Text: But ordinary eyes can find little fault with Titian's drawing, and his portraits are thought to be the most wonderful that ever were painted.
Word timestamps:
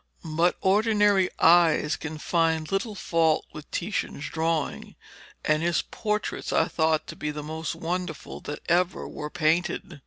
But 0.25 0.57
ordinary 0.61 1.29
eyes 1.39 1.95
can 1.95 2.17
find 2.17 2.71
little 2.71 2.95
fault 2.95 3.45
with 3.53 3.69
Titian's 3.69 4.29
drawing, 4.29 4.95
and 5.45 5.61
his 5.61 5.83
portraits 5.83 6.51
are 6.51 6.67
thought 6.67 7.05
to 7.05 7.15
be 7.15 7.29
the 7.29 7.43
most 7.43 7.75
wonderful 7.75 8.39
that 8.39 8.63
ever 8.67 9.07
were 9.07 9.29
painted. 9.29 9.99